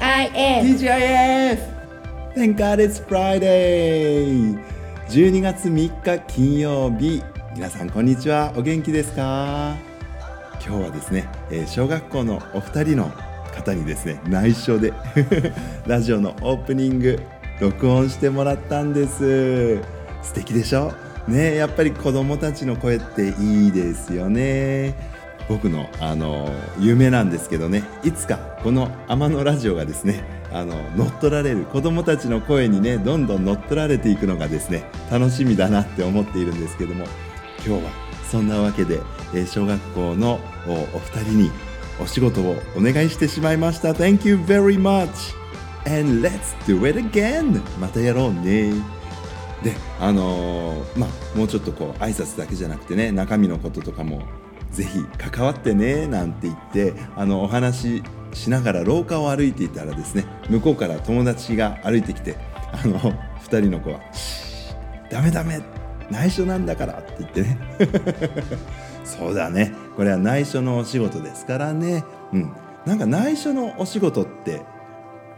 [0.00, 1.58] TGIF TGIF!
[2.34, 4.58] Thank God it's Friday!
[5.10, 7.22] 12月3日金曜日。
[7.54, 8.50] 皆さんこんにちは。
[8.56, 9.76] お元気ですか？
[10.66, 13.12] 今日はですね、えー小学校のお二人の
[13.54, 14.94] 方にですね内緒で
[15.86, 17.20] ラジオのオープニング
[17.60, 19.76] 録音してもらったんです。
[20.22, 20.94] 素敵でしょ？
[21.28, 24.94] ねやっぱり子供たちの声っていいですよね。
[25.50, 37.04] 僕のあの夢なんですけどねいつかこの天野ラジオがですねあの乗っ取られる子供たちの声にねどんどん乗っ取られていくのがですね楽しみだなって思っているんですけども
[37.66, 37.90] 今日は
[38.30, 39.00] そんなわけで、
[39.34, 41.50] えー小学校のおお二人に
[42.00, 43.90] お仕事をお願いしてしまいました。
[43.92, 45.34] Thank you very much.
[45.84, 47.60] And let's do it again.
[47.80, 48.72] またやろうね。
[49.64, 54.22] であのーまあもうちょっとこう挨拶だけじゃなくてね中身のこととかも
[54.70, 62.36] ぜひ関わってねなんて言ってあのお話ししながら廊下を歩いていたらですね向こうから友達が歩いてきて
[62.72, 64.00] あの2人の子は
[65.10, 65.60] 「ダメダメ
[66.10, 67.58] 内緒なんだから」って言ってね。
[69.04, 69.72] そうだね。
[69.96, 72.04] これは内緒のお仕事ですからね。
[72.32, 72.52] うん。
[72.86, 74.62] なんか内緒のお仕事って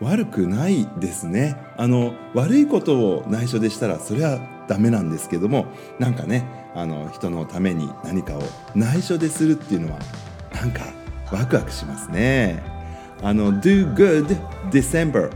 [0.00, 1.56] 悪くないですね。
[1.76, 5.66] あの悪いことを内緒でしたらそれはダメなんですけども
[5.98, 8.42] なんかねあの人のために何かを
[8.74, 9.98] 内緒でするっていうのは
[10.54, 10.82] なんか
[11.32, 12.62] ワクワクしますね。
[13.22, 14.36] あの Do Good
[14.70, 15.30] December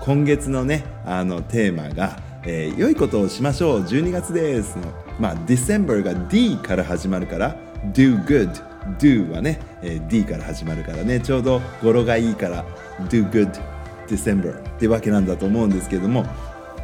[0.00, 3.80] 今月のねあのテーマが、えー良いことをしましょう。
[3.82, 4.84] 12月ですの。
[5.18, 7.56] まあ December が D から始まるから
[7.92, 8.50] Do Good
[8.98, 11.20] Do はね、えー D から始まるからね。
[11.20, 12.64] ちょうど語呂がいいから
[13.08, 13.74] Do Good
[14.08, 16.24] December ってわけなんだと思うんですけども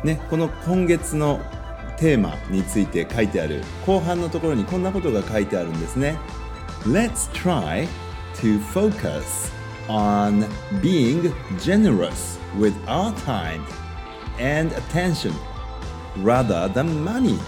[0.04, 1.40] ねこの今月の
[2.00, 6.18] テーマについて書いてある後半のところにこんなことが書いてあるんですね
[6.86, 7.86] Let's try
[8.36, 9.52] to focus
[9.86, 10.46] on
[10.80, 13.62] being generous with our time
[14.38, 15.34] and attention
[16.22, 17.38] rather than money.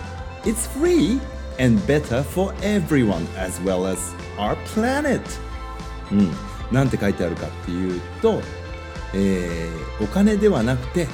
[0.45, 1.19] It's free
[1.59, 5.23] and better for everyone as well as our planet.
[6.11, 6.31] うん、
[6.71, 8.43] なんて書いてあるかっていうと、
[9.15, 11.07] えーお金ではなくて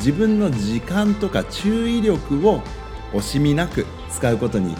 [0.00, 2.62] 自分の時間とか注意力を
[3.12, 4.74] 惜しみなく使うことに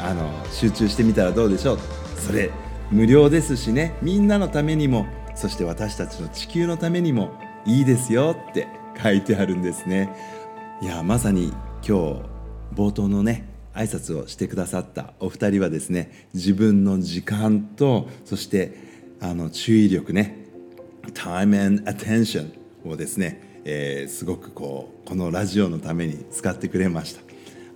[0.00, 1.78] あの集中してみたらどうでしょう。
[2.18, 2.50] それ
[2.90, 3.96] 無料ですしね。
[4.02, 8.66] みんなのためにもそして私たちの地球のためにもいいですよって
[9.02, 10.16] 書いてあるんですね。
[10.80, 11.94] いやまさに今日
[12.74, 18.76] 冒頭のね挨拶をしてくださったお二人はですね自分の時間とそして
[19.20, 20.44] あの注意力ね
[21.12, 22.50] time and attention
[22.86, 27.22] をですね、えーすごくこうこのラジオのために使ってくれました。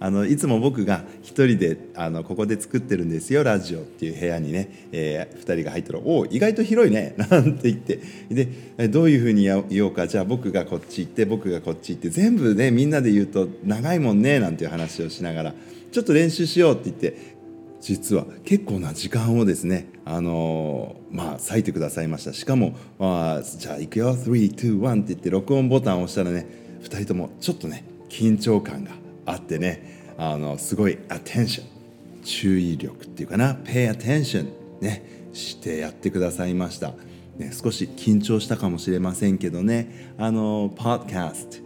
[0.00, 7.98] あのいつも僕が一人であのここで作ってるんですよラジオっていう部屋にね、え2人が入ったら「おお意外と広いね」 なんて言って。
[8.30, 10.06] でどういうふうに言おうか。
[10.06, 15.54] じゃあ僕がこっち行って僕がこっち行って全部ねみんなで言うと長いもんねなんていう話をしながら
[15.90, 17.37] ちょっと練習しようって言って
[17.80, 22.32] 実は結構な時間をですね、あのーまあ割いてくださいました。
[22.32, 24.14] しかも、あ、じゃあ行くよ。
[24.16, 26.46] 321って言って録音ボタンを押したらね
[26.82, 28.90] 2人ともちょっとね緊張感が
[29.26, 34.50] あってねあのすごいアテンション注意力っていうかな pay attention
[34.80, 36.94] ねしてやってくださいました、
[37.36, 41.62] ね、少し緊張したかもしれませんけどねあの podcast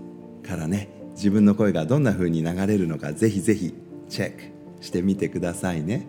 [0.46, 3.74] からね自分の声がどんな風に流れるのかぜひぜひ
[4.08, 4.61] チェック。
[4.82, 6.06] してみてくださいね。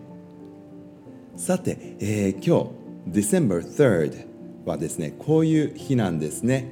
[1.36, 2.70] さて、えー今
[3.10, 4.26] 日 December 3rd
[4.66, 6.70] はですねこういう日なんですね。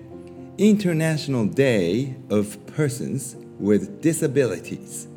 [0.58, 5.08] International Day of Persons with Disabilities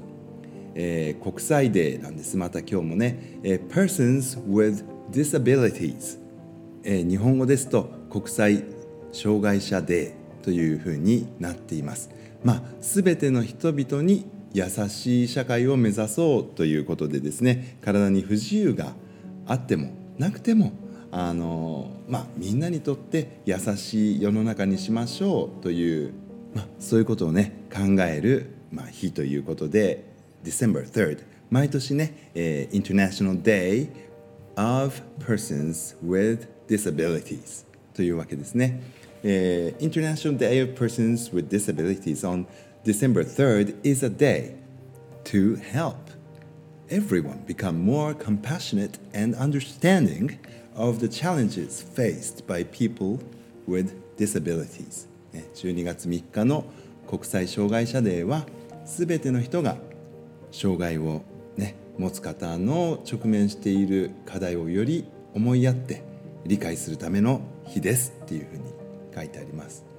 [0.75, 2.37] えー国際デーなんです。
[2.37, 6.19] また今日もね、えー Persons with Disabilities、
[6.83, 8.63] えー日本語ですと国際
[9.11, 12.09] 障害者デーというふうになっています。
[12.43, 18.93] まあ全ての人々に優しい社会を目指そうということでですね体に不自由が
[19.45, 20.71] あってもなくても
[21.11, 26.13] あのまあみんなにとって優しい世の中にしましょうという、
[26.53, 30.05] まあ、そういうことをね考える、まあ、日ということで
[30.45, 33.89] December 3rd 毎年ね、えー International Day
[34.55, 38.81] of Persons with Disabilities というわけですね、
[39.21, 42.45] えー International Day of Persons with Disabilities on
[42.85, 44.53] December 3rd is a day
[45.23, 46.11] to help
[46.91, 50.37] everyone become more compassionate and understanding
[50.75, 53.19] of the challenges faced by people
[53.65, 56.65] with disabilities 12月3日の
[57.07, 58.45] 国際障害者デーは
[58.85, 59.77] 全ての人が
[60.51, 61.23] 障害を、
[61.57, 66.03] ね、持つ方の直面している課題をより思いやって
[66.45, 68.73] 理解するための日ですっていうふうに
[69.15, 69.94] 書いてあります。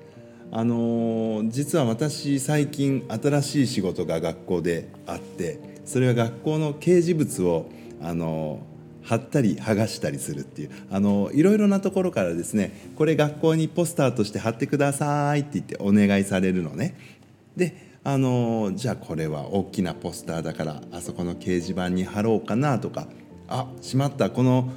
[0.52, 7.70] あの実は私最近新しい仕事が学校であってそれは学校の掲示物を
[8.02, 8.60] あの
[9.02, 16.96] 貼ったり剥がしたりするっていうあのいろいろなところからですねこれ学校にポスターとして貼ってくださいって言ってお願いされるのね。
[17.56, 23.08] であのじゃあこれは大きなポスターだからあそこの掲示板に貼ろうかなとか
[23.48, 24.70] あしまったこの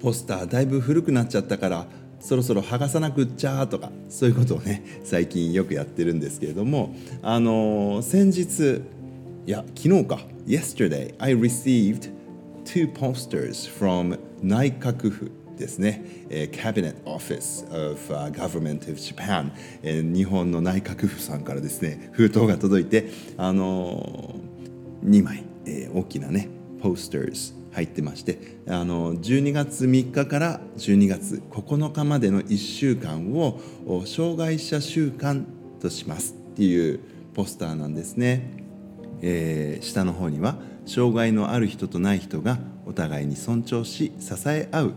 [0.00, 1.86] ポスターだいぶ古くなっちゃったから
[2.22, 8.82] そろそろ剥がさなくっちゃとかそういうことをね 最近よくやってるんですけれどもあのー先日
[9.44, 12.10] いや昨日か Yesterday I received
[12.64, 19.50] two posters from 内閣府ですね、えー、Cabinet Office of、uh, Government of Japan、
[19.82, 26.48] えー、日本の内閣府さんからですね封筒が届いてあのー、2枚、えー、大きなね
[26.80, 33.60] posters 入ってましてあの12月3日から12月9日までの1週間を
[34.06, 35.46] 障害者週間
[35.80, 37.00] としますっていう
[37.34, 38.50] ポスターなんですね、
[39.22, 44.94] えー、下の方には「障害のある人とない人がお互いに尊重し支え合う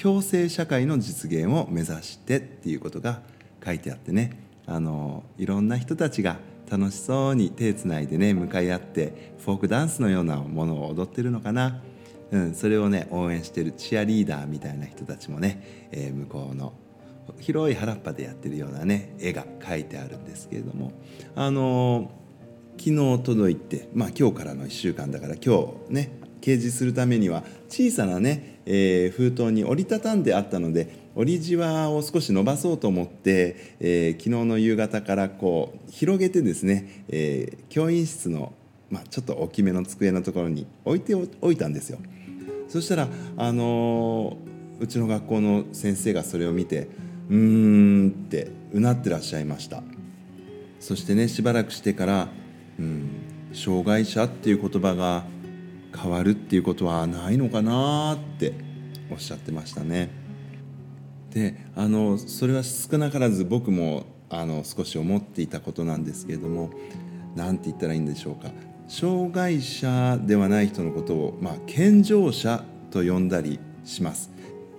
[0.00, 3.22] 共生社会の実現を目指してっていうことが
[3.64, 4.44] 書いてあってね。
[4.68, 6.38] あのいろんな人たちが
[6.68, 11.80] 楽しそうに手つないでね向かい合ってフォークダンスのようなものを踊ってるのかな、
[12.30, 16.72] うん、それをね応援してるチアリーダーみたいな人たちもね、えー、向こうの
[17.40, 20.92] 広い原っぱでやってるようなね絵が描いてあるんですけれども
[21.34, 22.10] あの
[22.78, 38.52] 昨日届いて、まあ、今日からの1週間だから今日ね掲示するためには小さなね、えー、封筒に折りたたんであったので折りじわを少し伸ばそうと思って、えー、昨日の夕方からこう広げてですね、えー、教員室の、
[38.90, 41.98] まあ、ちょっと大きめの机のところに置いておいたんですよ。
[42.68, 44.36] そしたら、あの、
[44.80, 46.88] うちの学校の先生がそれを見て
[47.30, 49.82] うーんってうなってらっしゃいました
[50.80, 52.28] そしてねしばらくしてから
[52.78, 53.08] うん、
[53.52, 55.24] 障害者っていう言葉が
[55.96, 58.52] 変わるっていうことはないのかなって
[59.10, 60.10] おっしゃってましたね。
[61.30, 66.70] であのそれは少なからず僕もあの少し思っていたことなんですけれども
[67.34, 68.50] 何て言ったらいいんでしょうか
[68.88, 74.30] 障害者ではない人のことを、まあ、健常者と呼んだりします。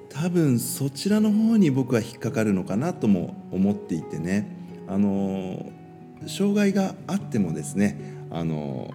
[0.09, 4.57] 多分そちらの方に僕は引っかかるのかなとも思っていてね。
[4.87, 5.71] あの
[6.27, 7.99] 障害があってもですね
[8.31, 8.93] あの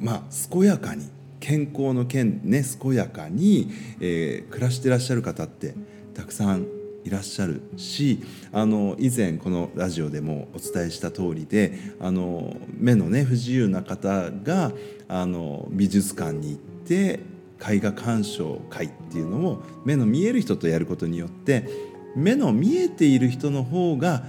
[0.00, 1.08] まあ健やかに
[1.40, 3.70] 健康の健ね健やかに、
[4.00, 5.74] えー、暮らしてらっしゃる方って
[6.14, 6.66] たくさん
[7.08, 8.22] いらっしゃるし
[8.52, 14.72] あの以前このラジオでもお伝えした通りであの目のね不自由な方が
[15.08, 17.20] あの美術館に行って
[17.66, 21.66] 絵画鑑賞会っていうのを目の見える人とやることによって
[22.14, 24.24] 目の見えている人の方が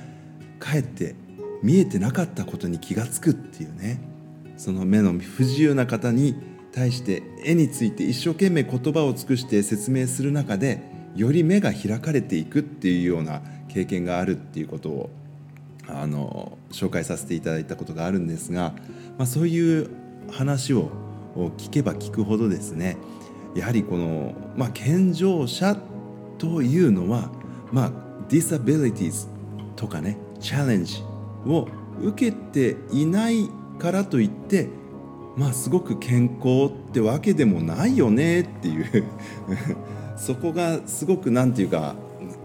[0.59, 1.15] かえって
[1.61, 4.01] 見えてなかったことに気が付くっていうね。
[4.55, 6.35] その目の不自由な方に
[6.73, 10.81] 対して絵について一生懸命言葉を尽くして説明する中で
[11.19, 15.09] より目が開かれていくっていうような経験があるっていうことを
[15.85, 18.73] あの紹介させていただいたことがあるんですが、
[19.17, 19.89] まあ、そういう
[20.31, 20.89] 話を
[21.57, 22.95] 聞けば聞くほどですね
[23.53, 25.75] やはりこの、まあ、健常者
[26.37, 27.29] というのは、
[27.73, 27.91] まあ、
[28.29, 31.03] ディサビリティーとかねチャレンジ
[31.45, 31.67] を
[32.01, 34.69] 受けていないからといって
[35.35, 39.05] まあすごく健康ってわけでもないよねっていう
[40.19, 41.95] そこがすごく何て言うか、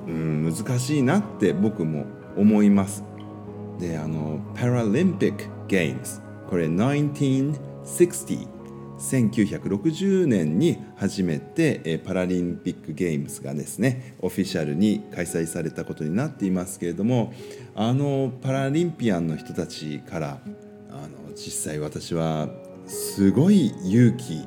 [0.07, 3.05] うん、難しいなって僕も思います。
[3.79, 8.55] であのパラリンピックゲームズこれ1960
[8.97, 17.33] 1960年に初めてパラリンピックゲームズがですねオフィシャルに開催されたことになっていますけれども
[17.75, 20.39] あのパラリンピアンの人たちから
[20.91, 22.49] あの実際私は
[22.87, 24.47] すごい勇気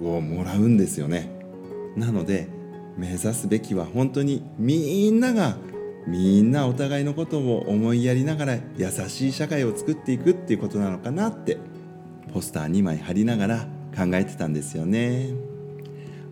[0.00, 1.35] をもらうんですよね。
[1.96, 2.48] なので
[2.96, 5.56] 目指すべきは本当にみんなが
[6.06, 11.58] みんなお互いのことを思いやりながら優しい社会を作っていくっていうことなのかなって
[12.32, 13.58] ポスター2枚貼りながら
[13.96, 15.30] 考えてたんですよね。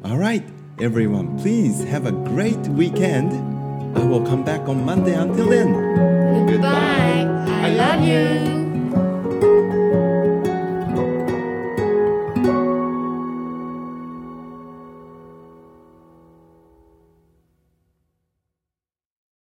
[0.03, 0.45] Alright,
[0.79, 3.33] everyone, please have a great weekend.
[3.97, 5.15] I will come back on Monday.
[5.15, 7.25] Until then, goodbye.
[7.63, 8.64] I love you.